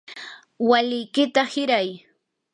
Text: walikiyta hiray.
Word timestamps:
walikiyta 0.69 1.43
hiray. 1.51 1.89